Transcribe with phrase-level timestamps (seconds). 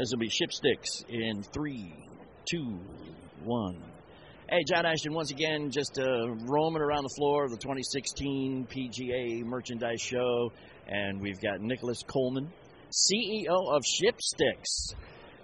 [0.00, 1.92] This will be Shipsticks in three,
[2.50, 2.78] two,
[3.44, 3.82] one.
[4.48, 9.44] Hey, John Ashton, once again, just uh, roaming around the floor of the 2016 PGA
[9.44, 10.52] Merchandise Show,
[10.88, 12.50] and we've got Nicholas Coleman,
[12.90, 14.94] CEO of Shipsticks.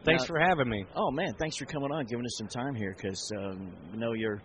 [0.04, 0.86] Thanks Now- for having me.
[0.94, 4.14] Oh man, thanks for coming on, giving us some time here, because um, you know
[4.14, 4.40] you're,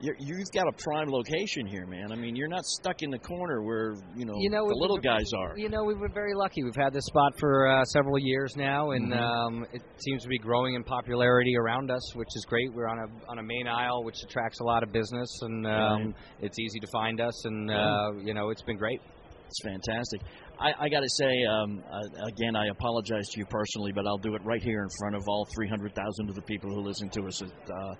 [0.00, 2.12] you're you've got a prime location here, man.
[2.12, 4.98] I mean, you're not stuck in the corner where you know, You know, the little
[4.98, 5.58] guys are.
[5.58, 6.64] You know, we've been very lucky.
[6.64, 9.18] We've had this spot for uh, several years now, and Mhm.
[9.20, 12.72] um, it seems to be growing in popularity around us, which is great.
[12.72, 15.72] We're on a on a main aisle, which attracts a lot of business, and um,
[16.06, 16.14] Right.
[16.40, 17.44] it's easy to find us.
[17.44, 19.00] And uh, you know, it's been great.
[19.46, 20.20] It's fantastic.
[20.60, 24.18] I, I got to say, um, uh, again, I apologize to you personally, but I'll
[24.18, 27.26] do it right here in front of all 300,000 of the people who listen to
[27.26, 27.42] us.
[27.42, 27.94] Uh,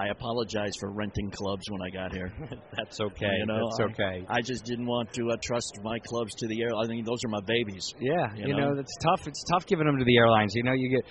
[0.00, 2.32] I apologize for renting clubs when I got here.
[2.76, 3.36] That's okay.
[3.38, 4.26] You know, That's I- okay.
[4.30, 6.70] I just didn't want to uh, trust my clubs to the air.
[6.74, 7.84] I mean, those are my babies.
[8.00, 8.72] Yeah, you you, know?
[8.72, 9.28] know, it's tough.
[9.28, 10.54] It's tough giving them to the airlines.
[10.54, 11.04] You know, you get,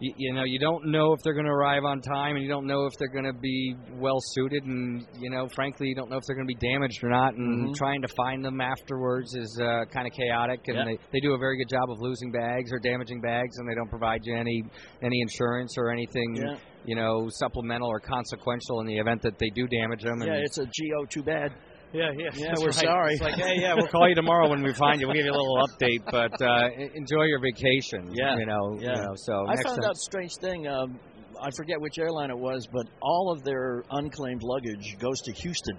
[0.00, 2.48] you, you know, you don't know if they're going to arrive on time, and you
[2.48, 6.08] don't know if they're going to be well suited, and you know, frankly, you don't
[6.10, 7.34] know if they're going to be damaged or not.
[7.34, 7.74] And Mhm.
[7.76, 10.60] trying to find them afterwards is uh, kind of chaotic.
[10.68, 10.84] And Yeah.
[10.84, 13.74] they, they do a very good job of losing bags or damaging bags, and they
[13.74, 14.62] don't provide you any
[15.02, 16.36] any insurance or anything.
[16.36, 16.56] Yeah.
[16.86, 20.22] You know, supplemental or consequential in the event that they do damage them.
[20.22, 21.04] Yeah, it's a GO.
[21.10, 21.52] Too bad.
[21.92, 22.30] Yeah, yeah.
[22.34, 22.74] Yeah, we're right.
[22.74, 23.12] sorry.
[23.14, 25.06] It's like, hey, yeah, we'll call you tomorrow when we find you.
[25.06, 28.12] We'll give you a little update, but uh, enjoy your vacation.
[28.12, 28.96] Yeah, you know, yeah.
[28.96, 29.84] You know, so I found time.
[29.84, 30.66] out a strange thing.
[30.66, 30.98] Um,
[31.40, 35.78] I forget which airline it was, but all of their unclaimed luggage goes to Houston.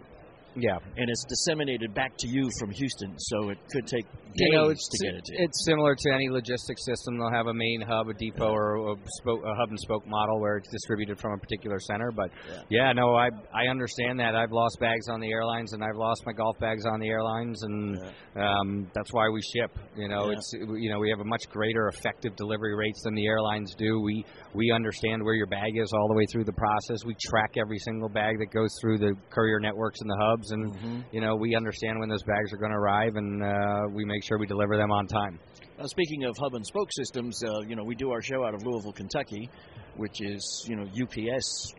[0.61, 4.51] Yeah, and it's disseminated back to you from Houston, so it could take days you
[4.57, 5.45] know, it's to get it to you.
[5.45, 7.17] it's similar to any logistics system.
[7.17, 10.39] They'll have a main hub, a depot, or a, spoke, a hub and spoke model
[10.39, 12.11] where it's distributed from a particular center.
[12.11, 12.29] But
[12.69, 14.35] yeah, no, I I understand that.
[14.35, 17.61] I've lost bags on the airlines, and I've lost my golf bags on the airlines,
[17.63, 17.97] and
[18.35, 19.71] um, that's why we ship.
[19.95, 20.35] You know, Yeah.
[20.37, 23.99] it's you know we have a much greater effective delivery rates than the airlines do.
[24.01, 27.05] We we understand where your bag is all the way through the process.
[27.05, 30.73] We track every single bag that goes through the courier networks and the hubs, and
[30.75, 31.03] Mhm.
[31.11, 34.23] you know we understand when those bags are going to arrive, and uh, we make
[34.23, 35.39] sure we deliver them on time.
[35.77, 38.53] Now, speaking of hub and spoke systems, uh, you know, we do our show out
[38.53, 39.49] of Louisville, Kentucky,
[39.95, 41.73] which is, you know, UPS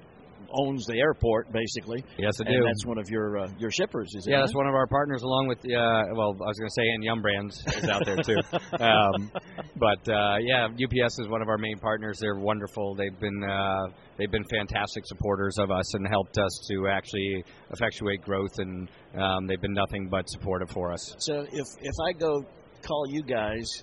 [0.52, 2.04] owns the airport basically.
[2.18, 2.64] Yes, I and do.
[2.64, 4.30] that's one of your uh, your shippers, is it?
[4.30, 6.88] Yeah, that's one of our partners, along with uh, well, I was going to say,
[6.88, 8.38] and Yum Brands is out there too.
[8.80, 9.30] um,
[9.76, 12.18] but uh, yeah, UPS is one of our main partners.
[12.20, 12.94] They're wonderful.
[12.94, 13.86] They've been uh,
[14.18, 19.46] they've been fantastic supporters of us and helped us to actually effectuate growth, and um,
[19.46, 21.14] they've been nothing but supportive for us.
[21.18, 22.44] So if if I go
[22.82, 23.82] call you guys,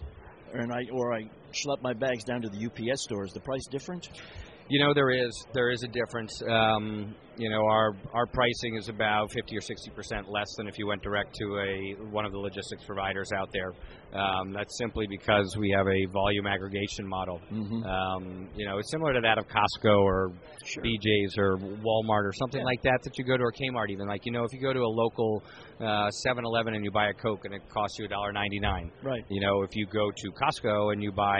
[0.53, 3.65] and I or I schlep my bags down to the UPS store, is the price
[3.69, 4.07] different?
[4.69, 6.41] You know there is there is a difference.
[6.49, 10.77] Um, you know our our pricing is about fifty or sixty percent less than if
[10.77, 13.71] you went direct to a one of the logistics providers out there.
[14.19, 17.39] Um, that's simply because we have a volume aggregation model.
[17.51, 17.83] Mm-hmm.
[17.83, 20.31] Um, you know it's similar to that of Costco or
[20.83, 22.65] BJ's or Walmart or something Yeah.
[22.65, 24.07] like that that you go to or Kmart even.
[24.07, 25.43] Like you know if you go to a local
[25.79, 28.91] uh, 7-Eleven and you buy a Coke and it costs you a dollar ninety nine.
[29.03, 29.23] Right.
[29.29, 31.39] You know if you go to Costco and you buy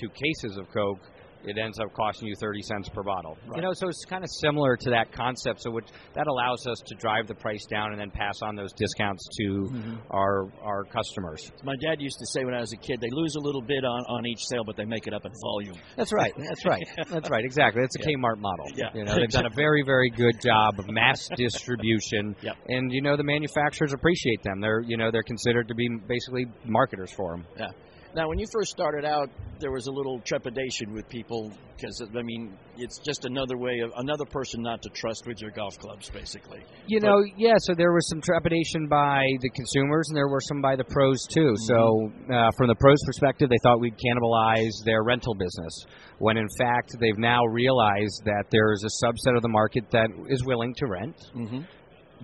[0.00, 1.00] two cases of Coke,
[1.46, 3.36] it ends up costing you 30 cents per bottle.
[3.46, 3.56] Right.
[3.56, 5.62] You know, so it's kind of similar to that concept.
[5.62, 8.72] So which that allows us to drive the price down and then pass on those
[8.72, 9.98] discounts to Mhm.
[10.10, 11.50] our our customers.
[11.64, 13.84] My dad used to say when I was a kid, they lose a little bit
[13.84, 15.76] on, on each sale, but they make it up in volume.
[15.96, 16.32] That's right.
[16.36, 16.86] That's right.
[17.08, 17.44] That's right.
[17.44, 17.82] Exactly.
[17.82, 18.16] It's a Yeah.
[18.16, 18.66] Kmart model.
[18.74, 18.90] Yeah.
[18.94, 22.34] You know, they've done a very, very good job of mass distribution.
[22.42, 22.56] Yep.
[22.68, 24.60] And you know, the manufacturers appreciate them.
[24.60, 27.46] They're you know they're considered to be basically marketers for them.
[27.58, 27.68] Yeah.
[28.16, 29.28] Now, when you first started out,
[29.60, 33.92] there was a little trepidation with people because I mean, it's just another way of
[33.98, 36.60] another person not to trust with your golf clubs, basically.
[36.86, 37.56] You But- know, yeah.
[37.58, 41.26] So there was some trepidation by the consumers, and there were some by the pros
[41.30, 41.52] too.
[41.66, 45.84] So uh, from the pros' perspective, they thought we'd cannibalize their rental business,
[46.18, 50.08] when in fact they've now realized that there is a subset of the market that
[50.30, 51.60] is willing to rent, Mm-hmm.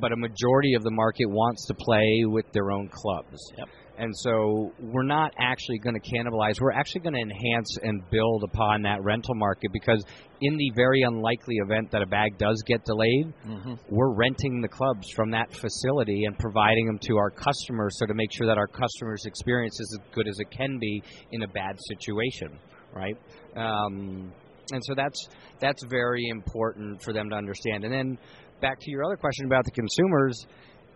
[0.01, 3.39] but a majority of the market wants to play with their own clubs.
[3.59, 3.69] Yep.
[3.99, 6.61] And so we're not actually going to cannibalize.
[6.61, 10.03] We're actually going to enhance and build upon that rental market because
[10.41, 13.75] in the very unlikely event that a bag does get delayed, Mm-hmm.
[13.91, 18.15] we're renting the clubs from that facility and providing them to our customers so to
[18.15, 21.03] make sure that our customers' experience is as good as it can be
[21.33, 22.59] in a bad situation.
[22.95, 23.17] right?
[23.57, 24.33] Um,
[24.73, 25.29] and so that's
[25.61, 27.85] that's very important for them to understand.
[27.85, 28.19] And then
[28.61, 30.47] back to your other question about the consumers,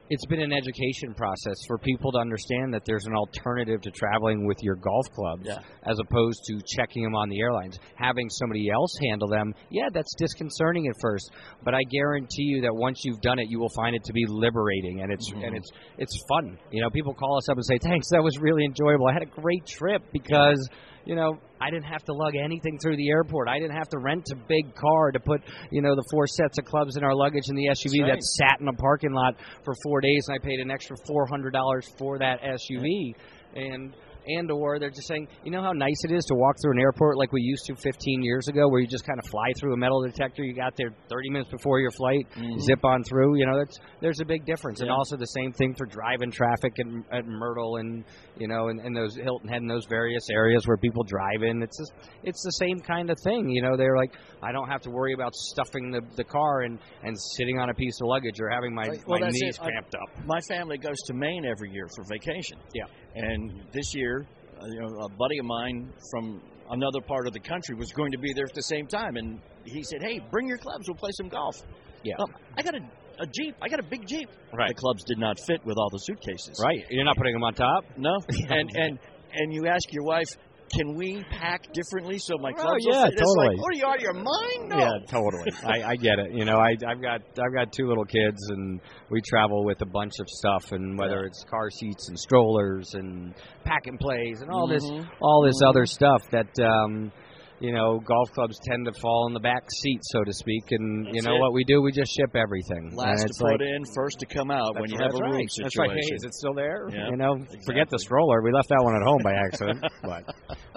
[0.08, 4.46] it's been an education process for people to understand that there's an alternative to traveling
[4.46, 5.58] with your golf clubs Yeah.
[5.84, 7.78] as opposed to checking them on the airlines.
[7.96, 11.30] Having somebody else handle them, yeah, that's disconcerting at first,
[11.64, 14.24] but I guarantee you that once you've done it, you will find it to be
[14.28, 15.56] liberating and it's and mm-hmm.
[15.56, 16.58] it's it's fun.
[16.70, 19.08] You know, people call us up and say, "Thanks, that was really enjoyable.
[19.08, 20.68] I had a great trip because."
[21.06, 23.48] You know, I didn't have to lug anything through the airport.
[23.48, 26.58] I didn't have to rent a big car to put, you know, the four sets
[26.58, 28.14] of clubs in our luggage in the SUV right.
[28.14, 31.26] that sat in a parking lot for four days, and I paid an extra four
[31.26, 33.14] hundred dollars for that SUV.
[33.54, 33.94] And
[34.26, 36.80] and or they're just saying, you know how nice it is to walk through an
[36.80, 39.74] airport like we used to 15 years ago, where you just kind of fly through
[39.74, 40.42] a metal detector.
[40.42, 42.60] You got there 30 minutes before your flight, mm-hmm.
[42.60, 43.38] zip on through.
[43.38, 44.80] You know, that's there's a big difference.
[44.80, 48.04] And also the same thing for driving traffic in, at Myrtle and
[48.38, 51.62] you know, and, and those Hilton Head and those various areas where people drive in.
[51.62, 51.92] It's just,
[52.22, 53.48] it's the same kind of thing.
[53.48, 54.12] You know, they're like,
[54.42, 57.74] I don't have to worry about stuffing the, the car and, and sitting on a
[57.74, 59.60] piece of luggage or having my, Well, my knees it.
[59.60, 60.26] Cramped up.
[60.26, 62.58] My family goes to Maine every year for vacation.
[62.74, 62.84] Yeah.
[63.16, 64.26] And this year,
[64.60, 68.12] uh, you know, a buddy of mine from another part of the country was going
[68.12, 70.86] to be there at the same time, and he said, "Hey, bring your clubs.
[70.86, 71.56] We'll play some golf."
[72.02, 72.14] Yeah.
[72.18, 72.80] Um, I got a,
[73.20, 73.56] a jeep.
[73.62, 74.28] I got a big jeep.
[74.52, 74.68] Right.
[74.68, 76.60] The clubs did not fit with all the suitcases.
[76.62, 76.84] Right.
[76.90, 77.84] You're not putting them on top?
[77.96, 78.18] No.
[78.50, 78.98] and and
[79.32, 80.28] and you ask your wife.
[80.74, 83.06] Can we pack differently so my Oh, clubs will yeah?
[83.06, 83.54] It's totally.
[83.54, 84.68] like, what are you out of your mind?
[84.68, 84.78] No.
[84.78, 85.52] Yeah, totally.
[85.64, 86.32] I, I get it.
[86.32, 88.80] You know, I, I've got I've got two little kids, and
[89.10, 91.26] we travel with a bunch of stuff, and whether Yeah.
[91.28, 93.32] it's car seats and strollers and
[93.64, 94.74] pack and plays and all Mhm.
[94.74, 97.12] this all this other stuff that um,
[97.60, 100.64] you know golf clubs tend to fall in the back seat, so to speak.
[100.70, 101.40] And you know it.
[101.40, 101.82] what we do?
[101.82, 102.94] We just ship everything.
[102.94, 105.14] Last and to put like, in, first to come out when That's you right, have
[105.14, 105.50] a that's room right.
[105.50, 105.62] situation.
[105.62, 105.90] That's right.
[105.90, 106.88] Hey, is it still there?
[106.92, 108.42] Yeah, you know, forget the stroller.
[108.42, 109.84] We left that one at home by accident.
[110.02, 110.24] but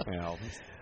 [0.06, 0.36] you know,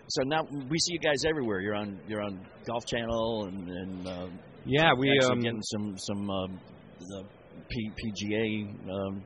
[0.09, 1.61] So now we see you guys everywhere.
[1.61, 4.27] You're on you're on Golf Channel and, and uh,
[4.65, 6.61] yeah, we actually um, getting some some um,
[7.01, 7.25] the
[7.69, 8.91] P, PGA.
[8.91, 9.23] Um,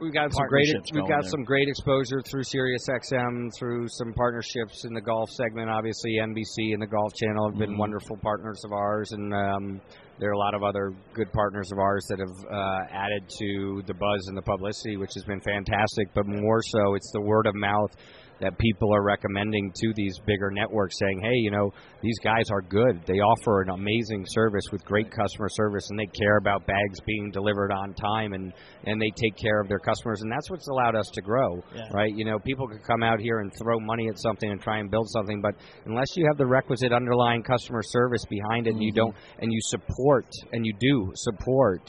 [0.00, 1.30] We've got some great we've got there.
[1.30, 5.70] some great exposure through Sirius XM, through some partnerships in the golf segment.
[5.70, 7.78] Obviously, NBC and the Golf Channel have been Mhm.
[7.78, 9.80] wonderful partners of ours, and um,
[10.18, 13.82] there are a lot of other good partners of ours that have uh, added to
[13.86, 16.08] the buzz and the publicity, which has been fantastic.
[16.14, 17.90] But more so, it's the word of mouth
[18.40, 21.72] that people are recommending to these bigger networks saying, hey, you know,
[22.02, 23.00] these guys are good.
[23.06, 27.30] They offer an amazing service with great customer service and they care about bags being
[27.30, 28.52] delivered on time and,
[28.84, 30.20] and they take care of their customers.
[30.20, 31.88] And that's what's allowed us to grow, Yeah.
[31.94, 32.14] right?
[32.14, 34.90] You know, people could come out here and throw money at something and try and
[34.90, 35.54] build something, but
[35.86, 38.96] unless you have the requisite underlying customer service behind it and you Mhm.
[38.96, 41.80] don't, and you support, and you do support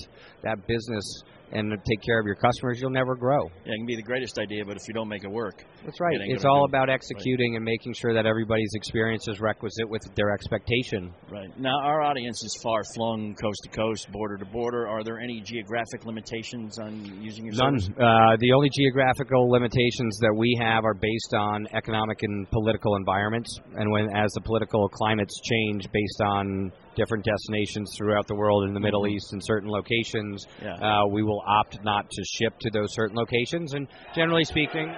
[0.43, 3.45] that business and take care of your customers, you'll never grow.
[3.65, 5.99] yeah, it can be the greatest idea, but if you don't make it work, That's
[5.99, 6.15] right.
[6.19, 10.31] It It's all about executing and making sure that everybody's experience is requisite with their
[10.31, 11.13] expectation.
[11.31, 14.87] right now our audience is far flung, coast to coast, border to border.
[14.87, 17.79] Are there any geographic limitations on using your None.
[17.79, 17.97] service?
[17.97, 23.57] Uh, the only geographical limitations that we have are based on economic and political environments,
[23.75, 28.73] and when as the political climates change based on different destinations throughout the world in
[28.73, 29.11] the Middle Mhm.
[29.11, 30.73] East and certain locations, Yeah.
[30.73, 33.73] uh, we will opt not to ship to those certain locations.
[33.73, 34.93] And generally speaking,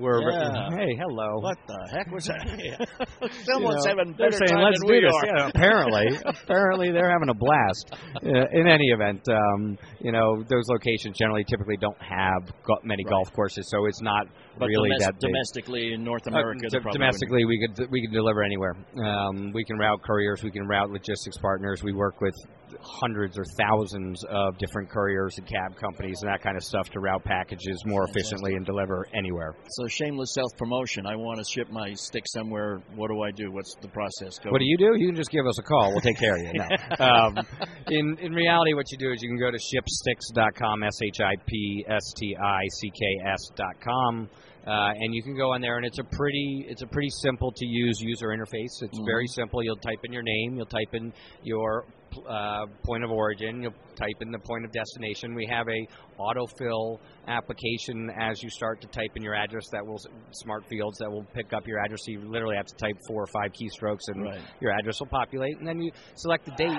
[0.00, 0.68] we're Yeah.
[0.76, 1.38] hey, hello.
[1.40, 2.46] What the heck was that?
[3.46, 5.12] You know, having they're saying, time let's than do we this.
[5.14, 5.26] are.
[5.26, 7.94] Yeah, apparently, apparently they're having a blast.
[8.24, 13.04] Uh, in any event, um, you know those locations generally typically don't have go- many
[13.04, 13.10] Right.
[13.10, 14.26] golf courses, so it's not
[14.58, 15.32] But really domestic- that big.
[15.32, 18.74] domestically in North Uh, America, d- domestically, we could we can deliver anywhere.
[19.04, 21.82] Um, we can route couriers, we can route logistics partners.
[21.82, 22.34] We work with
[22.80, 27.00] hundreds or thousands of different couriers and cab companies and that kind of stuff to
[27.00, 29.54] route packages more efficiently and deliver anywhere.
[29.68, 31.06] So shameless self promotion.
[31.06, 32.82] I want to ship my stick somewhere.
[32.94, 33.50] What do I do?
[33.52, 34.38] What's the process?
[34.38, 34.94] Go What do you do?
[34.96, 35.90] You can just give us a call.
[35.90, 36.52] We'll take care of you.
[36.54, 36.66] No.
[37.04, 37.38] um,
[37.88, 41.34] in in reality, what you do is you can go to shipsticks.com, s h i
[41.46, 44.28] p s t i c k s dot com,
[44.66, 47.52] uh, and you can go on there, and it's a pretty it's a pretty simple
[47.52, 48.82] to use user interface.
[48.82, 49.62] It's very simple.
[49.62, 51.12] You'll type in your name, you'll type in
[51.42, 51.86] your
[52.28, 55.34] uh, point of origin, you'll type in the point of destination.
[55.34, 55.86] We have a
[56.20, 56.98] autofill
[57.28, 59.98] application as you start to type in your address that will
[60.32, 62.00] smart fields that will pick up your address.
[62.04, 64.40] So you literally have to type four or five keystrokes and Right.
[64.60, 66.78] your address will populate, and then you select the date.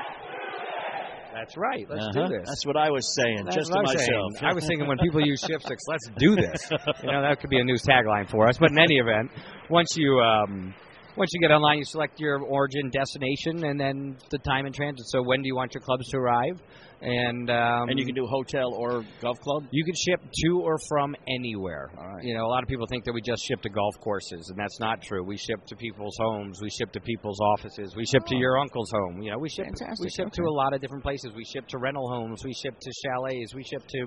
[1.33, 1.85] That's right.
[1.89, 2.27] Let's Uh-huh.
[2.27, 2.45] do this.
[2.47, 4.09] That's what I was saying, That's just to I'm saying.
[4.11, 4.43] myself.
[4.43, 6.69] I was thinking when people use Shipsticks, let's do this.
[7.03, 8.57] You know, that could be a new tagline for us.
[8.57, 9.31] But in any event,
[9.69, 10.73] once you um,
[11.17, 15.05] once you get online, you select your origin destination and then the time in transit.
[15.07, 16.61] So when do you want your clubs to arrive?
[17.01, 19.63] And um, and you can do hotel or golf club.
[19.71, 21.89] You can ship to or from anywhere.
[21.97, 22.23] right.
[22.23, 24.57] You know, a lot of people think that we just ship to golf courses, and
[24.57, 25.23] that's not true.
[25.23, 26.59] We ship to people's homes.
[26.61, 27.95] We ship to people's offices.
[27.95, 29.19] We ship to your uncle's home.
[29.23, 29.65] You know, we ship.
[29.65, 30.03] Fantastic.
[30.03, 31.31] We ship to a lot of different places.
[31.35, 32.43] We ship to rental homes.
[32.45, 33.55] We ship to chalets.
[33.55, 34.05] We ship to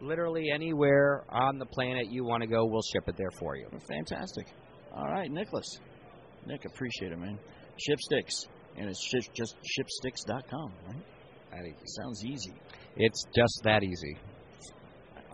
[0.00, 2.64] literally anywhere on the planet you want to go.
[2.64, 3.68] We'll ship it there for you.
[3.86, 4.46] Fantastic.
[4.94, 5.66] All right, Nicholas.
[6.46, 7.38] Nick, appreciate it, man.
[7.78, 8.46] Shipsticks.
[8.76, 10.96] And it's ship, just shipsticks.com, right?
[11.50, 11.76] That easy.
[11.86, 12.54] Sounds easy.
[12.96, 14.16] It's just that easy.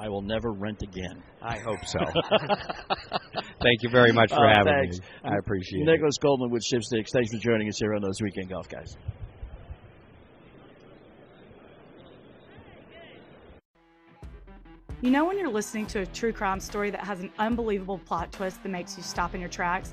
[0.00, 1.22] I will never rent again.
[1.42, 1.98] I hope so.
[3.62, 4.98] Thank you very much for Oh, having thanks.
[5.00, 5.04] me.
[5.24, 5.86] I appreciate it.
[5.86, 7.08] Nicholas Coleman with Shipsticks.
[7.12, 8.96] Thanks for joining us here on those weekend golf guys.
[15.00, 18.32] You know when you're listening to a true crime story that has an unbelievable plot
[18.32, 19.92] twist that makes you stop in your tracks?